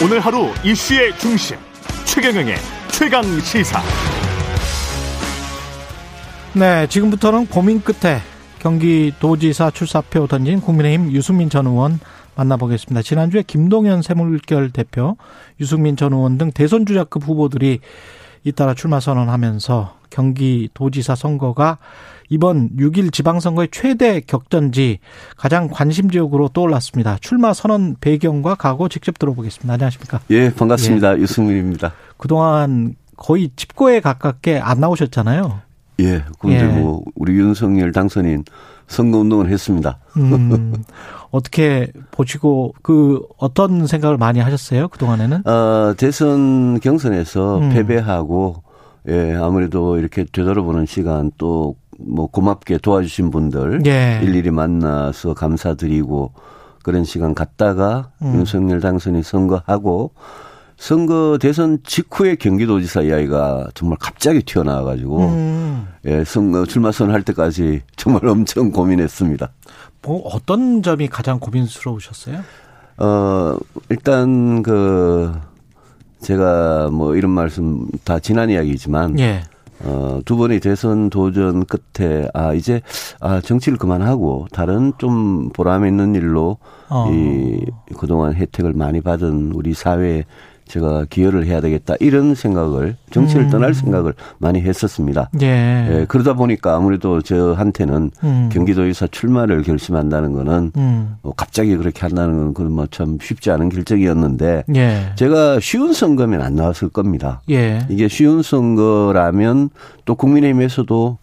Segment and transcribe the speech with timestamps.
[0.00, 1.56] 오늘 하루 이슈의 중심
[2.04, 2.54] 최경영의
[2.92, 3.80] 최강 시사.
[6.54, 8.20] 네, 지금부터는 고민 끝에
[8.60, 11.98] 경기도지사 출사표 던진 국민의힘 유승민 전 의원
[12.36, 13.02] 만나보겠습니다.
[13.02, 15.16] 지난주에 김동연 새물결 대표,
[15.58, 17.80] 유승민 전 의원 등 대선 주자급 후보들이
[18.44, 21.78] 잇따라 출마 선언하면서 경기도지사 선거가
[22.30, 24.98] 이번 6일 지방선거의 최대 격전지
[25.36, 27.18] 가장 관심 지역으로 떠올랐습니다.
[27.20, 29.72] 출마 선언 배경과 각오 직접 들어보겠습니다.
[29.72, 30.20] 안녕하십니까?
[30.30, 31.16] 예, 반갑습니다.
[31.18, 31.22] 예.
[31.22, 31.92] 유승민입니다.
[32.16, 35.67] 그동안 거의 집고에 가깝게 안 나오셨잖아요.
[36.00, 36.64] 예, 근데 예.
[36.64, 38.44] 뭐 우리 윤석열 당선인
[38.86, 39.98] 선거운동을 했습니다.
[40.16, 40.74] 음,
[41.30, 45.46] 어떻게 보시고 그 어떤 생각을 많이 하셨어요 그 동안에는?
[45.46, 47.70] 어, 대선 경선에서 음.
[47.70, 48.62] 패배하고
[49.08, 54.20] 예 아무래도 이렇게 되돌아보는 시간 또 뭐 고맙게 도와주신 분들 예.
[54.22, 56.32] 일일이 만나서 감사드리고
[56.82, 58.34] 그런 시간 갔다가 음.
[58.36, 60.12] 윤석열 당선인 선거하고
[60.78, 65.88] 선거 대선 직후에 경기도지사 이야기가 정말 갑자기 튀어나와가지고 음.
[66.06, 69.50] 예 선거 출마 선할 때까지 정말 엄청 고민했습니다.
[70.02, 72.38] 뭐 어떤 점이 가장 고민스러우셨어요?
[72.98, 73.56] 어
[73.88, 75.32] 일단 그
[76.20, 79.42] 제가 뭐 이런 말씀 다 지난 이야기지만 예.
[79.80, 82.82] 어, 두 번의 대선 도전 끝에, 아, 이제,
[83.20, 87.08] 아, 정치를 그만하고, 다른 좀 보람 있는 일로, 어.
[87.12, 87.64] 이,
[87.96, 90.24] 그동안 혜택을 많이 받은 우리 사회에
[90.68, 93.50] 제가 기여를 해야 되겠다 이런 생각을 정치를 음.
[93.50, 95.30] 떠날 생각을 많이 했었습니다.
[95.40, 95.46] 예.
[95.46, 96.04] 예.
[96.08, 98.48] 그러다 보니까 아무래도 저한테는 음.
[98.52, 101.16] 경기도의사 출마를 결심한다는 거는 음.
[101.22, 105.12] 뭐 갑자기 그렇게 한다는 건 그건 뭐참 쉽지 않은 결정이었는데 예.
[105.16, 107.40] 제가 쉬운 선거면 안 나왔을 겁니다.
[107.50, 107.80] 예.
[107.88, 109.70] 이게 쉬운 선거라면
[110.04, 111.18] 또 국민의힘에서도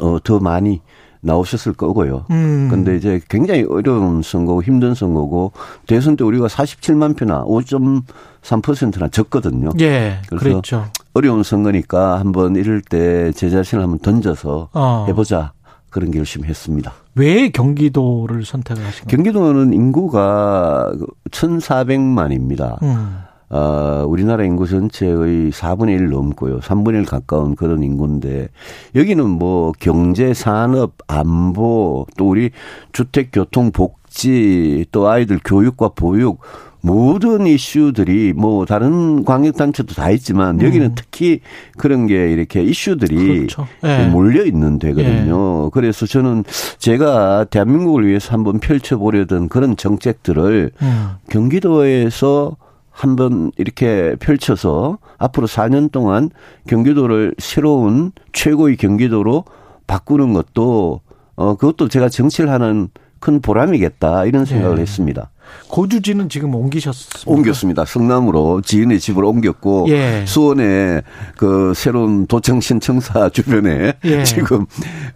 [0.00, 0.80] 어, 더 많이
[1.22, 2.26] 나오셨을 거고요.
[2.30, 2.68] 음.
[2.70, 5.52] 근데 이제 굉장히 어려운 선거고 힘든 선거고
[5.86, 9.70] 대선 때 우리가 47만 표나 5.3%나 적거든요.
[9.80, 10.18] 예.
[10.28, 10.84] 그래서 그랬죠.
[11.14, 15.04] 어려운 선거니까 한번 이럴 때 제 자신을 한번 던져서 어.
[15.08, 15.52] 해보자.
[15.90, 16.90] 그런 결심했습니다.
[17.16, 19.16] 왜 경기도를 선택을 하신 거예요?
[19.16, 20.90] 경기도는 인구가
[21.30, 22.82] 1,400만입니다.
[22.82, 23.18] 음.
[23.52, 26.60] 어, 우리나라 인구 전체의 4분의 1 넘고요.
[26.60, 28.48] 3분의 1 가까운 그런 인구인데
[28.94, 32.50] 여기는 뭐 경제, 산업, 안보, 또 우리
[32.92, 36.40] 주택, 교통, 복지, 또 아이들 교육과 보육
[36.80, 40.92] 모든 이슈들이 뭐 다른 광역단체도 다 있지만 여기는 음.
[40.96, 41.40] 특히
[41.76, 43.68] 그런 게 이렇게 이슈들이 그렇죠.
[43.82, 44.08] 네.
[44.08, 45.64] 몰려 있는 데거든요.
[45.64, 45.70] 네.
[45.72, 46.42] 그래서 저는
[46.78, 51.10] 제가 대한민국을 위해서 한번 펼쳐보려던 그런 정책들을 음.
[51.30, 52.56] 경기도에서
[52.92, 56.30] 한번 이렇게 펼쳐서 앞으로 4년 동안
[56.68, 59.44] 경기도를 새로운 최고의 경기도로
[59.86, 61.00] 바꾸는 것도
[61.34, 62.88] 어 그것도 제가 정치를 하는
[63.22, 64.82] 큰 보람이겠다 이런 생각을 네.
[64.82, 65.30] 했습니다.
[65.68, 67.30] 고주지는 지금 옮기셨습니까?
[67.30, 67.84] 옮겼습니다.
[67.84, 70.24] 성남으로 지인의 집을 옮겼고 예.
[70.26, 71.02] 수원에
[71.36, 74.24] 그 새로운 도청 신청사 주변에 예.
[74.24, 74.66] 지금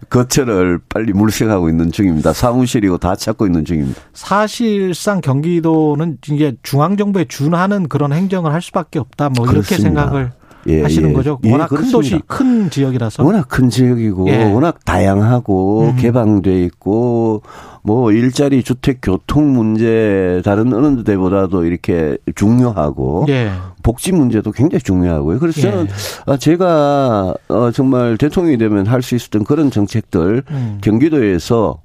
[0.09, 2.31] 거처를 빨리 물색하고 있는 중입니다.
[2.33, 3.99] 사무실이고 다 찾고 있는 중입니다.
[4.13, 9.29] 사실상 경기도는 이게 중앙 정부에 준하는 그런 행정을 할 수밖에 없다.
[9.29, 10.03] 뭐 이렇게 그렇습니다.
[10.03, 10.31] 생각을
[10.67, 11.13] 예, 하시는 예.
[11.13, 11.39] 거죠.
[11.43, 13.23] 예, 워낙 예, 큰 도시, 큰 지역이라서.
[13.23, 14.43] 워낙 큰 지역이고 예.
[14.51, 15.95] 워낙 다양하고 음.
[15.97, 17.41] 개방돼 있고
[17.83, 23.51] 뭐 일자리 주택 교통 문제 다른 어느 데보다도 이렇게 중요하고 예.
[23.81, 25.39] 복지 문제도 굉장히 중요하고요.
[25.39, 26.31] 그래서 저는 예.
[26.31, 30.79] 아, 제가 어, 정말 대통령이 되면 할 수 있었던 그런 정책들 음.
[30.81, 31.79] 경기도에서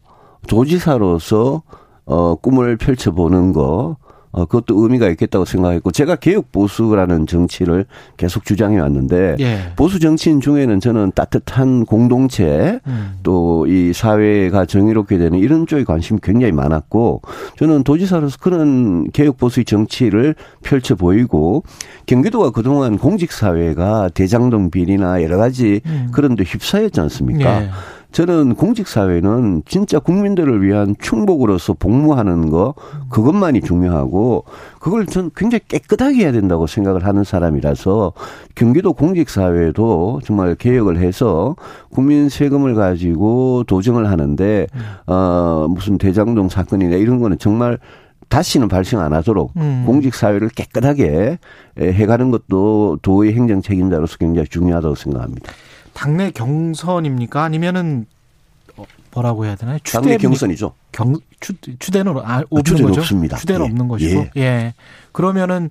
[0.49, 1.62] 도지사로서
[2.04, 3.97] 어, 꿈을 펼쳐보는 거
[4.32, 7.84] 어, 그것도 의미가 있겠다고 생각했고 제가 개혁 보수라는 정치를
[8.16, 9.59] 계속 주장해 왔는데 예.
[9.76, 13.19] 보수 정치인 중에는 저는 따뜻한 공동체 음.
[13.22, 17.20] 또이 사회가 정의롭게 되는 이런 쪽에 관심이 굉장히 많았고
[17.59, 21.62] 저는 도지사로서 그런 개혁 보수의 정치를 펼쳐 보이고
[22.06, 26.09] 경기도가 그동안 공직 사회가 대장동 비리나 여러 가지 음.
[26.10, 27.64] 그런 데 휩싸였지 않습니까?
[27.64, 27.70] 예.
[28.12, 32.75] 저는 공직사회는 진짜 국민들을 위한 충복으로서 복무하는 거
[33.09, 34.44] 그것만이 중요하고
[34.79, 38.12] 그걸 전 굉장히 깨끗하게 해야 된다고 생각을 하는 사람이라서
[38.55, 41.56] 경기도 공직사회도 정말 개혁을 해서
[41.91, 44.67] 국민 세금을 가지고 도정을 하는데
[45.06, 47.79] 어 무슨 대장동 사건이나 이런 거는 정말
[48.29, 49.85] 다시는 발생 안 하도록 음.
[49.87, 51.38] 공직 사회를 깨끗하게
[51.79, 55.53] 해가는 것도 도의 행정 책임자로서 굉장히 중요하다고 생각합니다.
[55.94, 57.43] 당내 경선입니까?
[57.43, 58.06] 아니면은
[58.77, 59.79] 어, 뭐라고 해야 되나요?
[59.83, 60.75] 추대 당내 경선이죠.
[60.93, 63.00] 경 추, 추대는 아, 없는 거죠.
[63.00, 63.37] 없습니다.
[63.37, 63.65] 추대는 예.
[63.71, 64.27] 없는 것이고.
[64.37, 64.41] 예.
[64.41, 64.75] 예.
[65.12, 65.71] 그러면은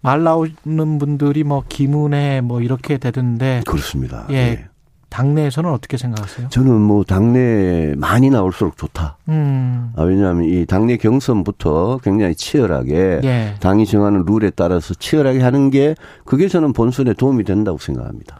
[0.00, 4.26] 말 나오는 분들이 뭐 김은혜 뭐 이렇게 되던데 그렇습니다.
[4.30, 4.34] 예.
[4.34, 4.66] 예.
[5.08, 6.48] 당내에서는 어떻게 생각하세요?
[6.50, 9.16] 저는 뭐 당내 많이 나올수록 좋다.
[9.28, 9.92] 음.
[9.96, 13.54] 아, 왜냐하면 이 당내 경선부터 굉장히 치열하게 예.
[13.60, 18.38] 당이 정하는 룰에 따라서 치열하게 하는 게 그게 저는 본선에 도움이 된다고 생각합니다.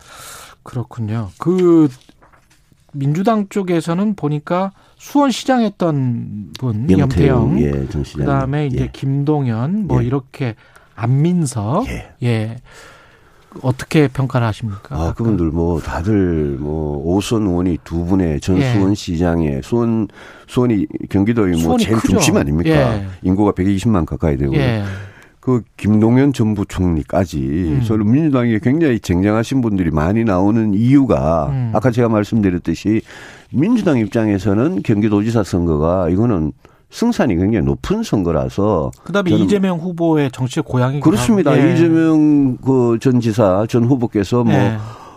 [0.67, 1.31] 그렇군요.
[1.39, 1.89] 그
[2.93, 7.71] 민주당 쪽에서는 보니까 수원시장 했던 분 염태영, 예,
[8.17, 8.91] 그다음에 이제 예.
[8.93, 10.07] 김동연 뭐 예.
[10.07, 10.57] 이렇게
[10.97, 12.13] 안민석 예.
[12.23, 12.57] 예.
[13.63, 14.97] 어떻게 평가를 하십니까?
[14.97, 18.73] 아, 그분들 뭐 다들 뭐 오선 의원이 두 분의 전 예.
[18.73, 20.09] 수원 시장에 수원
[20.49, 22.09] 수원이 경기도의 뭐 제일 크죠.
[22.09, 22.71] 중심 아닙니까?
[22.71, 23.07] 예.
[23.23, 24.83] 인구가 120만 가까이 되고 예.
[25.47, 27.83] 그 김동연 전 부총리까지 음.
[27.87, 31.71] 저는 민주당에 굉장히 쟁쟁하신 분들이 많이 나오는 이유가 음.
[31.73, 33.01] 아까 제가 말씀드렸듯이
[33.53, 36.51] 민주당 입장에서는 경기도지사 선거가 이거는
[36.91, 41.57] 승산이 굉장히 높은 선거라서 그다음에 이재명 후보의 정치의 고향이 그렇습니다.
[41.57, 41.75] 예.
[41.75, 44.77] 이재명 그 전 지사 전 후보께서 뭐 예.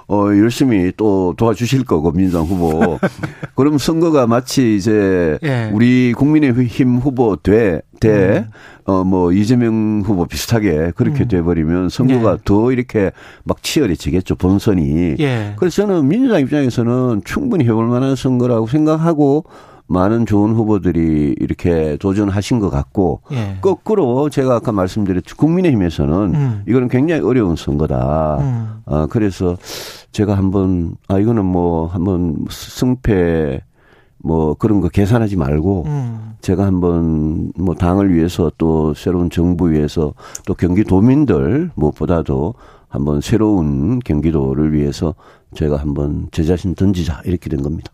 [0.09, 2.97] 어, 열심히 또 도와주실 거고, 민주당 후보.
[3.55, 5.69] 그럼 선거가 마치 이제 예.
[5.71, 8.09] 우리 국민의힘 후보 돼, 대,
[8.39, 8.91] 음.
[8.91, 11.27] 어, 뭐, 이재명 후보 비슷하게 그렇게 음.
[11.27, 12.37] 돼버리면 선거가 예.
[12.43, 13.11] 더 이렇게
[13.43, 15.15] 막 치열해지겠죠, 본선이.
[15.19, 15.53] 예.
[15.57, 19.45] 그래서 저는 민주당 입장에서는 충분히 해볼 만한 선거라고 생각하고
[19.89, 23.57] 많은 좋은 후보들이 이렇게 도전하신 것 같고 예.
[23.59, 26.63] 거꾸로 제가 아까 말씀드렸죠 국민의힘에서는 음.
[26.67, 28.37] 이거는 굉장히 어려운 선거다.
[28.39, 28.81] 음.
[28.85, 29.57] 아 그래서
[30.11, 33.61] 제가 한번 아 이거는 뭐 한번 승패
[34.21, 36.33] 뭐 그런 거 계산하지 말고 음.
[36.41, 40.13] 제가 한번 뭐 당을 위해서 또 새로운 정부 위해서
[40.45, 42.55] 또 경기도민들 무엇보다도
[42.89, 45.13] 한번 새로운 경기도를 위해서
[45.53, 47.91] 제가 한번 제 자신 던지자 이렇게 된 겁니다.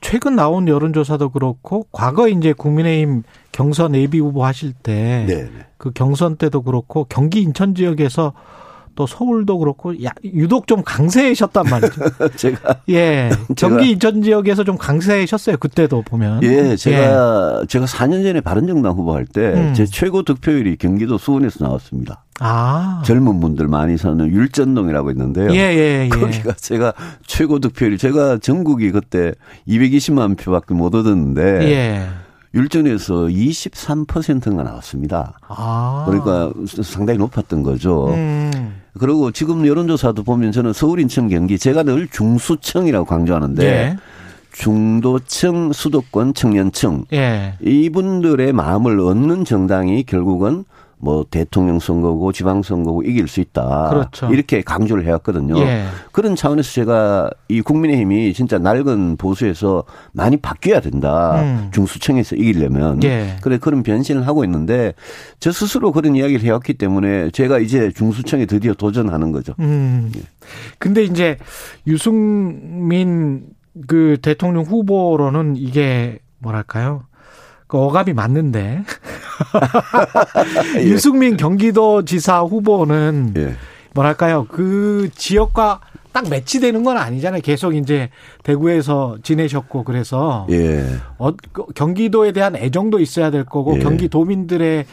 [0.00, 3.22] 최근 나온 여론조사도 그렇고 과거 이제 국민의힘
[3.52, 5.90] 경선 예비 후보 하실 때그 네, 네.
[5.94, 8.32] 경선 때도 그렇고 경기 인천 지역에서
[8.94, 12.02] 또 서울도 그렇고 야, 유독 좀 강세셨단 말이죠.
[12.36, 16.42] 제가 예 경기 인천 지역에서 좀 강세셨어요 그때도 보면.
[16.42, 17.66] 예 제가 예.
[17.66, 19.86] 제가 4년 전에 바른정당 후보 할 때제 음.
[19.90, 22.24] 최고 득표율이 경기도 수원에서 나왔습니다.
[22.40, 25.50] 아 젊은 분들 많이 사는 율전동이라고 있는데요.
[25.52, 26.92] 예 예 예, 예, 거기가 제가
[27.26, 29.32] 최고 득표율 제가 전국이 그때
[29.68, 31.70] 220만 표밖에 못 얻었는데.
[31.70, 32.08] 예.
[32.54, 35.38] 율전에서 23%가 나왔습니다.
[35.48, 36.04] 아.
[36.06, 36.52] 그러니까
[36.82, 38.08] 상당히 높았던 거죠.
[38.12, 38.81] 음.
[38.98, 43.96] 그리고 지금 여론조사도 보면 저는 서울, 인천, 경기 제가 늘 중수층이라고 강조하는데 예.
[44.52, 47.54] 중도층, 수도권, 청년층 예.
[47.60, 50.64] 이분들의 마음을 얻는 정당이 결국은
[51.04, 53.88] 뭐 대통령 선거고 지방 선거고 이길 수 있다.
[53.90, 54.32] 그렇죠.
[54.32, 55.58] 이렇게 강조를 해왔거든요.
[55.58, 55.86] 예.
[56.12, 59.82] 그런 차원에서 제가 이 국민의힘이 진짜 낡은 보수에서
[60.12, 61.42] 많이 바뀌어야 된다.
[61.42, 61.70] 음.
[61.72, 63.02] 중수층에서 이기려면.
[63.02, 63.36] 예.
[63.42, 64.94] 그래 그런 변신을 하고 있는데
[65.40, 69.54] 저 스스로 그런 이야기를 해왔기 때문에 제가 이제 중수층에 드디어 도전하는 거죠.
[69.58, 70.12] 음.
[70.16, 70.20] 예.
[70.78, 71.36] 근데 이제
[71.84, 73.46] 유승민
[73.88, 77.06] 그 대통령 후보로는 이게 뭐랄까요?
[77.66, 78.84] 그 어감이 맞는데
[80.78, 80.84] 예.
[80.84, 83.54] 유승민 경기도지사 후보는 예.
[83.94, 85.80] 뭐랄까요 그 지역과
[86.12, 87.40] 딱 매치되는 건 아니잖아요.
[87.40, 88.10] 계속 이제
[88.42, 90.84] 대구에서 지내셨고 그래서 예.
[91.18, 93.78] 어, 그 경기도에 대한 애정도 있어야 될 거고 예.
[93.80, 94.84] 경기도민들의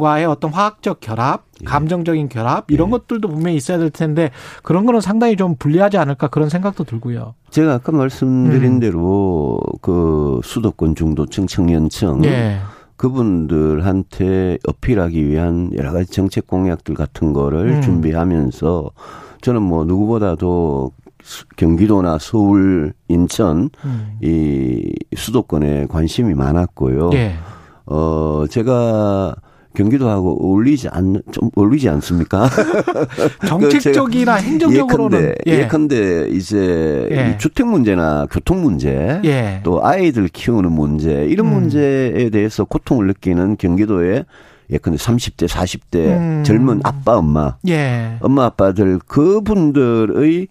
[0.00, 1.64] 과의 어떤 화학적 결합, 예.
[1.64, 2.90] 감정적인 결합 이런 예.
[2.92, 4.30] 것들도 분명히 있어야 될 텐데
[4.62, 7.34] 그런 거는 상당히 좀 불리하지 않을까 그런 생각도 들고요.
[7.50, 8.80] 제가 아까 말씀드린 음.
[8.80, 12.58] 대로 그 수도권 중도층 청년층 예.
[12.98, 17.80] 그분들한테 어필하기 위한 여러 가지 정책 공약들 같은 거를 음.
[17.80, 18.90] 준비하면서
[19.40, 20.92] 저는 뭐 누구보다도
[21.56, 24.18] 경기도나 서울, 인천 음.
[24.22, 27.10] 이 수도권에 관심이 많았고요.
[27.14, 27.34] 예.
[27.86, 29.34] 어 제가
[29.74, 32.48] 경기도하고 어울리지 않, 좀 어울리지 않습니까?
[33.46, 35.34] 정책적이나 그 행정적으로는.
[35.46, 35.68] 예컨대, 예.
[35.68, 37.38] 컨대 이제 예.
[37.38, 39.60] 주택 문제나 교통 문제, 예.
[39.62, 41.52] 또 아이들 키우는 문제, 이런 음.
[41.52, 44.24] 문제에 대해서 고통을 느끼는 경기도의
[44.70, 46.42] 예컨대 30대, 40대 음.
[46.44, 48.16] 젊은 아빠, 엄마, 예.
[48.20, 50.48] 엄마, 아빠들 그분들의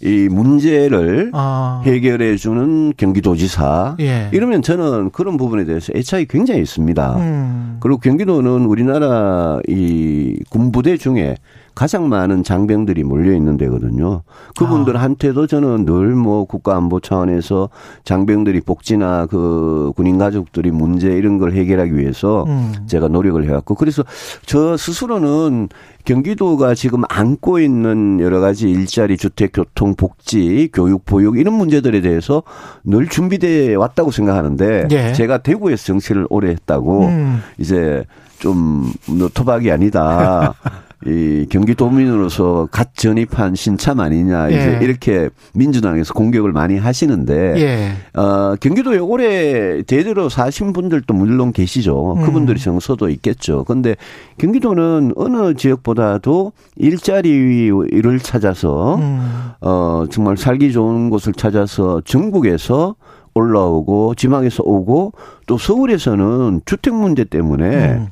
[0.00, 1.82] 이 문제를 아.
[1.84, 4.30] 해결해 주는 경기도지사 예.
[4.32, 7.16] 이러면 저는 그런 부분에 대해서 애착이 굉장히 있습니다.
[7.16, 7.76] 음.
[7.80, 11.36] 그리고 경기도는 우리나라 이 군부대 중에
[11.78, 14.22] 가장 많은 장병들이 몰려 있는 데거든요.
[14.58, 17.68] 그분들한테도 저는 늘 뭐 국가안보 차원에서
[18.02, 22.72] 장병들이 복지나 그 군인 가족들이 문제 이런 걸 해결하기 위해서 음.
[22.86, 24.02] 제가 노력을 해왔고 그래서
[24.44, 25.68] 저 스스로는
[26.04, 32.42] 경기도가 지금 안고 있는 여러 가지 일자리, 주택, 교통, 복지, 교육, 보육 이런 문제들에 대해서
[32.82, 35.12] 늘 준비돼 왔다고 생각하는데 예.
[35.12, 37.40] 제가 대구에서 정치를 오래 했다고 음.
[37.58, 38.04] 이제
[38.40, 38.92] 좀
[39.34, 40.54] 토박이 아니다.
[41.06, 44.84] 이 경기도민으로서 갓 전입한 신참 아니냐 이제 예.
[44.84, 48.20] 이렇게 민주당에서 공격을 많이 하시는데 예.
[48.20, 52.14] 어, 경기도에 오래 대대로 사신 분들도 물론 계시죠.
[52.14, 52.24] 음.
[52.24, 53.62] 그분들이 정서도 있겠죠.
[53.64, 53.94] 근데
[54.38, 59.50] 경기도는 어느 지역보다도 일자리를 찾아서 음.
[59.60, 62.96] 어 정말 살기 좋은 곳을 찾아서 전국에서
[63.34, 65.12] 올라오고 지방에서 오고
[65.46, 68.08] 또 서울에서는 주택 문제 때문에 음.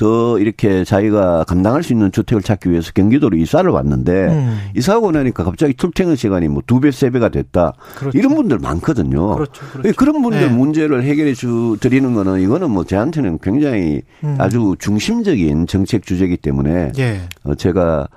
[0.00, 4.58] 더 이렇게 자기가 감당할 수 있는 주택을 찾기 위해서 경기도로 이사를 왔는데 음.
[4.74, 7.74] 이사하고 나니까 갑자기 출퇴근 시간이 뭐 두 배, 세 배가 됐다.
[7.96, 8.16] 그렇죠.
[8.16, 9.34] 이런 분들 많거든요.
[9.34, 9.62] 그렇죠.
[9.72, 9.92] 그렇죠.
[9.96, 10.48] 그런 분들 네.
[10.48, 14.36] 문제를 해결해 주 드리는 거는 이거는 뭐 저한테는 굉장히 음.
[14.38, 17.20] 아주 중심적인 정책 주제이기 때문에 예.
[17.44, 18.08] 어, 제가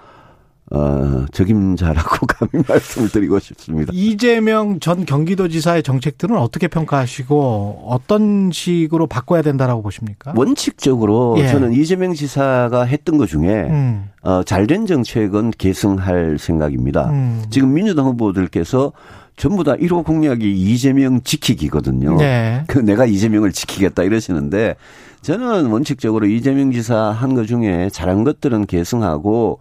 [0.76, 3.92] 어, 적임자라고 감히 말씀을 드리고 싶습니다.
[3.94, 10.34] 이재명 전 경기도지사의 정책들은 어떻게 평가하시고 어떤 식으로 바꿔야 된다라고 보십니까?
[10.36, 11.48] 원칙적으로 예.
[11.48, 14.10] 저는 이재명 지사가 했던 것 중에 음.
[14.24, 17.10] 어, 잘된 정책은 계승할 생각입니다.
[17.12, 17.44] 음.
[17.52, 18.94] 지금 민주당 후보들께서
[19.36, 22.18] 전부 다 1호 공약이 이재명 지키기거든요.
[22.18, 22.64] 네.
[22.68, 24.76] 그 내가 이재명을 지키겠다 이러시는데
[25.22, 29.60] 저는 원칙적으로 이재명 지사 한 것 중에 잘한 것들은 계승하고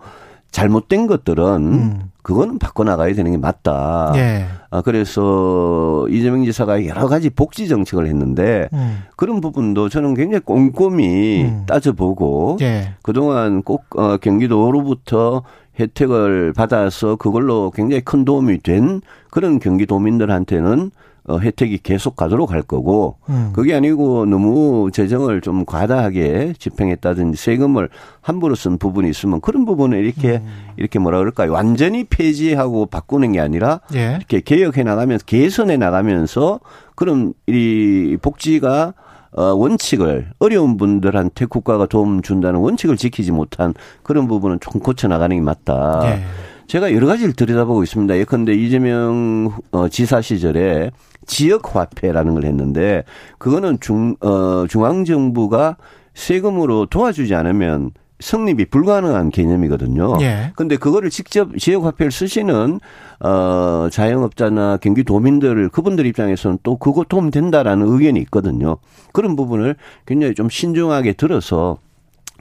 [0.52, 2.10] 잘못된 것들은 음.
[2.22, 4.12] 그거는 바꿔나가야 되는 게 맞다.
[4.14, 4.46] 예.
[4.70, 9.02] 아, 그래서 이재명 지사가 여러 가지 복지 정책을 했는데 음.
[9.16, 11.64] 그런 부분도 저는 굉장히 꼼꼼히 음.
[11.66, 12.94] 따져보고 예.
[13.02, 15.42] 그동안 꼭 어, 경기도로부터
[15.78, 19.00] 혜택을 받아서 그걸로 굉장히 큰 도움이 된
[19.30, 20.90] 그런 경기도민들한테는
[21.24, 23.52] 어, 혜택이 계속 가도록 할 거고 음.
[23.54, 30.38] 그게 아니고 너무 재정을 좀 과다하게 집행했다든지 세금을 함부로 쓴 부분이 있으면 그런 부분을 이렇게
[30.38, 30.72] 음.
[30.76, 34.16] 이렇게 뭐라 그럴까요 완전히 폐지하고 바꾸는 게 아니라 예.
[34.16, 36.58] 이렇게 개혁해 나가면서 개선해 나가면서
[36.96, 38.92] 그런 이 복지가 어,
[39.32, 45.42] 원칙을 어려운 분들한테 국가가 도움 준다는 원칙을 지키지 못한 그런 부분은 좀 고쳐 나가는 게
[45.42, 46.02] 맞다.
[46.04, 46.22] 예.
[46.66, 48.16] 제가 여러 가지를 들여다보고 있습니다.
[48.18, 50.90] 예컨대 이재명 어, 지사 시절에
[51.26, 53.04] 지역 화폐라는 걸 했는데
[53.38, 55.76] 그거는 중, 어, 중앙 정부가
[56.14, 57.90] 세금으로 도와주지 않으면
[58.22, 60.18] 성립이 불가능한 개념이거든요.
[60.22, 60.52] 예.
[60.56, 62.80] 근데 그거를 직접 지역 화폐를 쓰시는
[63.20, 68.78] 어 자영업자나 경기도민들 그분들 입장에서는 또 그거 도움 된다라는 의견이 있거든요.
[69.12, 69.76] 그런 부분을
[70.06, 71.78] 굉장히 좀 신중하게 들어서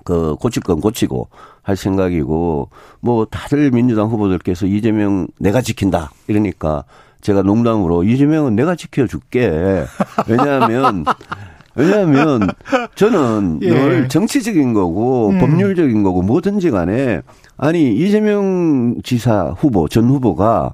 [0.03, 1.27] 그 고칠 건 고치고
[1.61, 2.69] 할 생각이고
[3.01, 6.85] 뭐 다들 민주당 후보들께서 이재명 내가 지킨다 이러니까
[7.21, 9.85] 제가 농담으로 이재명은 내가 지켜줄게.
[10.27, 11.05] 왜냐하면
[11.81, 12.50] 왜냐하면
[12.95, 13.69] 저는 예.
[13.69, 15.39] 늘 정치적인 거고 음.
[15.39, 17.21] 법률적인 거고 뭐든지 간에
[17.57, 20.73] 아니 이재명 지사 후보 전 후보가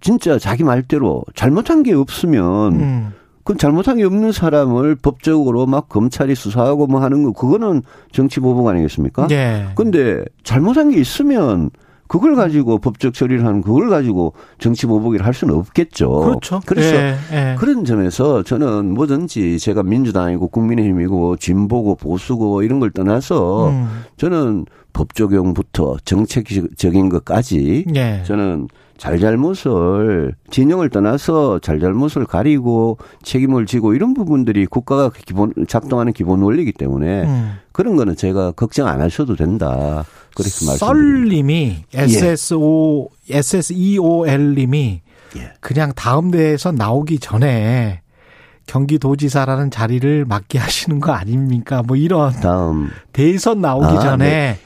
[0.00, 3.12] 진짜 자기 말대로 잘못한 게 없으면 음.
[3.44, 8.66] 그 잘못한 게 없는 사람을 법적으로 막 검찰이 수사하고 뭐 하는 거 그거는 정치 보복
[8.66, 9.28] 아니겠습니까?
[9.30, 9.68] 예.
[9.76, 11.70] 근데 잘못한 게 있으면
[12.08, 16.10] 그걸 가지고 법적 처리를 하는 그걸 가지고 정치 보복을 할 수는 없겠죠.
[16.20, 16.60] 그렇죠.
[16.66, 17.54] 그래서 예, 예.
[17.58, 24.04] 그런 점에서 저는 뭐든지 제가 민주당이고 국민의힘이고 진보고 보수고 이런 걸 떠나서 음.
[24.16, 28.22] 저는 법 적용부터 정책적인 것까지 예.
[28.24, 36.72] 저는 잘잘못을 진영을 떠나서 잘잘못을 가리고 책임을 지고 이런 부분들이 국가가 기본 작동하는 기본 원리이기
[36.72, 37.52] 때문에 음.
[37.72, 40.04] 그런 거는 제가 걱정 안 하셔도 된다.
[40.34, 40.76] 그렇게 말씀드립니다.
[40.78, 43.38] 썰님이 SSO 예.
[43.38, 45.00] SSEOL님이
[45.36, 45.52] 예.
[45.60, 48.00] 그냥 다음 대에서 나오기 전에
[48.66, 51.82] 경기도지사라는 자리를 맡게 하시는 거 아닙니까?
[51.86, 54.58] 뭐 이런 다음 대선 나오기 아, 전에 네.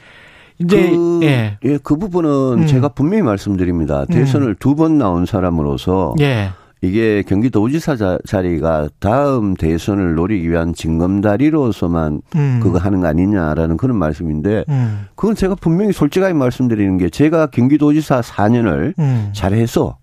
[0.61, 1.59] 이제 그, 예.
[1.65, 2.67] 예, 그 부분은 음.
[2.67, 4.05] 제가 분명히 말씀드립니다.
[4.05, 4.55] 대선을 음.
[4.59, 6.51] 두번 나온 사람으로서 예.
[6.83, 12.61] 이게 경기도지사 자리가 다음 대선을 노리기 위한 징검다리로서만 음.
[12.63, 15.07] 그거 하는 거 아니냐라는 그런 말씀인데 음.
[15.15, 19.31] 그건 제가 분명히 솔직하게 말씀드리는 게 제가 경기도지사 4년을 음.
[19.35, 19.99] 잘해서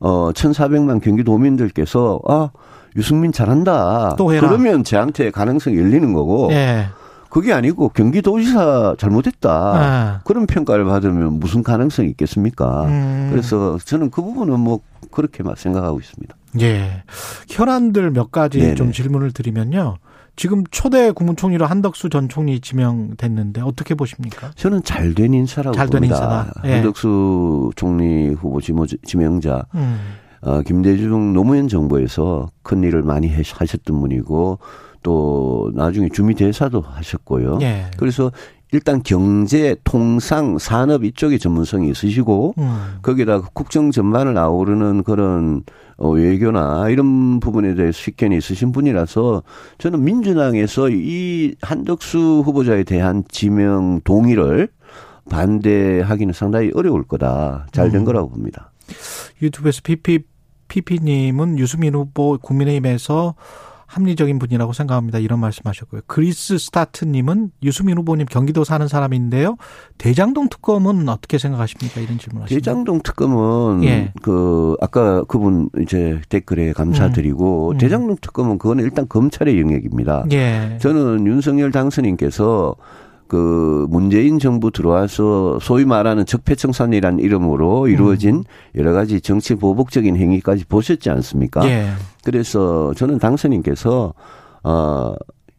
[0.00, 2.50] 어 1,400만 경기도민들께서 아
[2.96, 4.16] 유승민 잘한다.
[4.18, 4.48] 또 해라.
[4.48, 6.86] 그러면 저한테 가능성이 열리는 거고 예.
[7.32, 9.50] 그게 아니고 경기도지사 잘못했다.
[9.50, 10.20] 아.
[10.24, 12.84] 그런 평가를 받으면 무슨 가능성이 있겠습니까?
[12.84, 13.28] 음.
[13.30, 16.36] 그래서 저는 그 부분은 뭐 그렇게만 생각하고 있습니다.
[16.60, 17.02] 예.
[17.48, 18.74] 현안들 몇 가지 네네.
[18.74, 19.96] 좀 질문을 드리면요.
[20.36, 24.50] 지금 초대 국무총리로 한덕수 전 총리 지명됐는데 어떻게 보십니까?
[24.54, 26.16] 저는 잘 된 인사라고 잘된 봅니다.
[26.16, 26.52] 인사다.
[26.66, 26.74] 예.
[26.74, 29.64] 한덕수 총리 후보 지명자.
[29.74, 29.98] 음.
[30.42, 34.58] 어, 김대중 노무현 정부에서 큰 일을 많이 하셨던 분이고
[35.02, 37.58] 또 나중에 주미대사도 하셨고요.
[37.62, 37.90] 예.
[37.96, 38.30] 그래서
[38.72, 42.98] 일단 경제, 통상, 산업 이쪽에 전문성이 있으시고 음.
[43.02, 45.62] 거기다 국정 전반을 아우르는 그런
[45.98, 49.42] 어, 외교나 이런 부분에 대해 식견이 있으신 분이라서
[49.78, 54.68] 저는 민주당에서 이 한덕수 후보자에 대한 지명 동의를
[55.30, 57.66] 반대하기는 상당히 어려울 거다.
[57.72, 58.04] 잘된 음.
[58.04, 58.72] 거라고 봅니다.
[59.40, 60.20] 유튜브에서 PP
[60.68, 63.34] PP님은 유수민 후보 국민의힘에서
[63.92, 65.18] 합리적인 분이라고 생각합니다.
[65.18, 66.00] 이런 말씀하셨고요.
[66.06, 69.56] 그리스 스타트님은 유수민 후보님 경기도 사는 사람인데요.
[69.98, 72.00] 대장동 특검은 어떻게 생각하십니까?
[72.00, 72.48] 이런 질문하십니다.
[72.48, 74.12] 대장동 특검은 예.
[74.22, 77.72] 그 아까 그분 이제 댓글에 감사드리고 음.
[77.74, 77.78] 음.
[77.78, 80.24] 대장동 특검은 그거는 일단 검찰의 영역입니다.
[80.32, 80.78] 예.
[80.80, 82.74] 저는 윤석열 당선인께서
[83.28, 88.44] 그 문재인 정부 들어와서 소위 말하는 적폐청산이라는 이름으로 이루어진 음.
[88.74, 91.66] 여러 가지 정치 보복적인 행위까지 보셨지 않습니까?
[91.66, 91.88] 예.
[92.24, 94.14] 그래서 저는 당선인께서
[94.64, 95.14] 어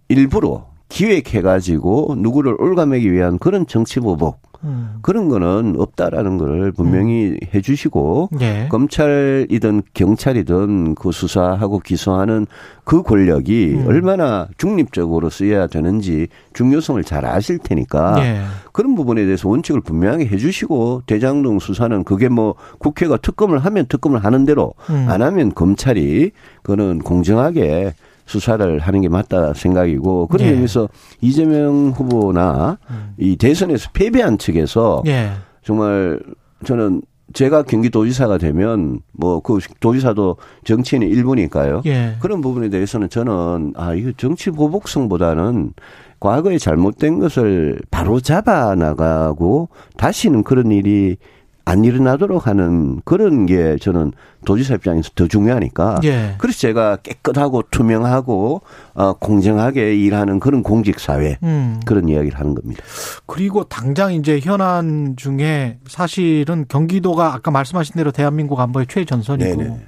[0.07, 4.99] 일부러 기획해가지고 누구를 올가매기 위한 그런 정치 보복 음.
[5.01, 7.37] 그런 거는 없다라는 걸 분명히 음.
[7.53, 8.67] 해 주시고 예.
[8.69, 12.45] 검찰이든 경찰이든 그 수사하고 기소하는
[12.83, 13.87] 그 권력이 음.
[13.87, 18.41] 얼마나 중립적으로 쓰여야 되는지 중요성을 잘 아실 테니까 예.
[18.71, 24.23] 그런 부분에 대해서 원칙을 분명하게 해 주시고 대장동 수사는 그게 뭐 국회가 특검을 하면 특검을
[24.23, 25.07] 하는 대로 음.
[25.09, 26.31] 안 하면 검찰이
[26.61, 27.93] 그거는 공정하게
[28.25, 30.51] 수사를 하는 게 맞다 생각이고 그런 예.
[30.51, 30.89] 의미에서
[31.21, 33.13] 이재명 후보나 음.
[33.17, 35.31] 이 대선에서 패배한 측에서 예.
[35.63, 36.19] 정말
[36.65, 37.01] 저는
[37.33, 41.81] 제가 경기도지사가 되면 뭐 그 도지사도 정치인의 일부니까요.
[41.85, 42.15] 예.
[42.19, 45.73] 그런 부분에 대해서는 저는 아 이거 정치 보복성보다는
[46.19, 51.17] 과거에 잘못된 것을 바로 잡아 나가고 다시는 그런 일이
[51.65, 54.11] 안 일어나도록 하는 그런 게 저는
[54.45, 56.01] 도지사 입장에서 더 중요하니까.
[56.03, 56.35] 예.
[56.37, 58.61] 그래서 제가 깨끗하고 투명하고
[58.95, 61.79] 어, 공정하게 일하는 그런 공직 사회 음.
[61.85, 62.83] 그런 이야기를 하는 겁니다.
[63.25, 69.85] 그리고 당장 이제 현안 중에 사실은 경기도가 아까 말씀하신 대로 대한민국 안보의 최전선이고 네네.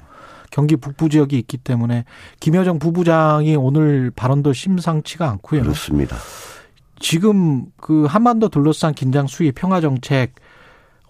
[0.52, 2.06] 경기 북부 지역이 있기 때문에
[2.40, 5.64] 김여정 부부장이 오늘 발언도 심상치가 않고요.
[5.64, 6.16] 그렇습니다.
[7.00, 10.36] 지금 그 한반도 둘러싼 긴장 수위 평화 정책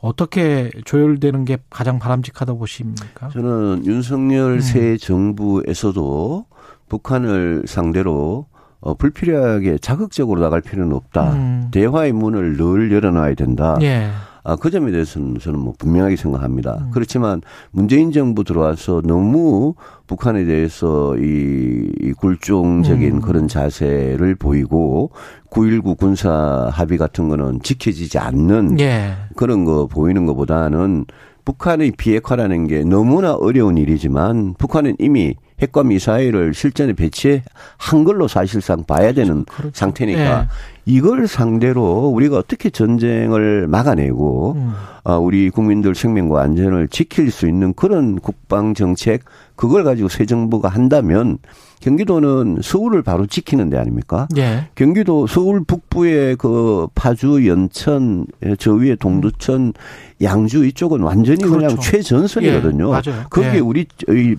[0.02, 3.30] 어떻게 조율되는 게 가장 바람직하다고 보십니까?
[3.30, 4.60] 저는 윤석열 음.
[4.62, 6.46] 새 정부에서도
[6.90, 8.46] 북한을 상대로
[8.82, 11.34] 어, 불필요하게 자극적으로 나갈 필요는 없다.
[11.34, 11.70] 음.
[11.72, 13.78] 대화의 문을 늘 열어놔야 된다.
[13.82, 14.12] 예.
[14.48, 16.78] 아, 그 점에 대해서는 저는 뭐 분명하게 생각합니다.
[16.80, 16.92] 음.
[16.92, 19.74] 그렇지만 문재인 정부 들어와서 너무
[20.06, 23.22] 북한에 대해서 이, 이 굴종적인 음.
[23.22, 25.10] 그런 자세를 보이고
[25.50, 29.16] 9.19 군사 합의 같은 거는 지켜지지 않는 예.
[29.36, 31.06] 그런 거 보이는 것보다는
[31.44, 39.14] 북한의 비핵화라는 게 너무나 어려운 일이지만 북한은 이미 핵과 미사일을 실전에 배치한 걸로 사실상 봐야
[39.14, 39.72] 되는 그렇죠.
[39.74, 40.48] 상태니까 네.
[40.86, 44.74] 이걸 상대로 우리가 어떻게 전쟁을 막아내고 음.
[45.04, 49.24] 어, 우리 국민들 생명과 안전을 지킬 수 있는 그런 국방 정책
[49.56, 51.38] 그걸 가지고 새 정부가 한다면
[51.86, 54.28] 경기도는 서울을 바로 지키는 데 아닙니까?
[54.38, 54.70] 예.
[54.74, 58.26] 경기도 서울 북부의 그 파주, 연천,
[58.58, 59.74] 저 위에 동두천,
[60.20, 61.56] 양주 이쪽은 완전히 그렇죠.
[61.56, 62.88] 그냥 최전선이거든요.
[62.88, 63.26] 예, 맞아요.
[63.30, 63.60] 거기에 예.
[63.60, 63.86] 우리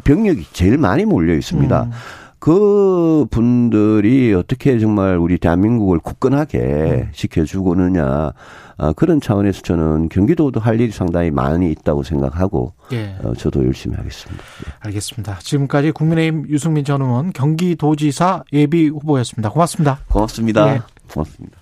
[0.02, 1.84] 병력이 제일 많이 몰려 있습니다.
[1.84, 1.90] 음.
[2.38, 7.08] 그 분들이 어떻게 정말 우리 대한민국을 굳건하게 음.
[7.12, 8.32] 지켜주고느냐
[8.78, 13.16] 아, 그런 차원에서 저는 경기도도 할 일이 상당히 많이 있다고 생각하고 예.
[13.22, 14.44] 어, 저도 열심히 하겠습니다.
[14.66, 14.72] 예.
[14.80, 15.38] 알겠습니다.
[15.40, 19.50] 지금까지 국민의힘 유승민 전 의원 경기도지사 예비 후보였습니다.
[19.50, 19.98] 고맙습니다.
[20.08, 20.74] 고맙습니다.
[20.74, 20.80] 예.
[21.10, 21.58] 고맙습니다.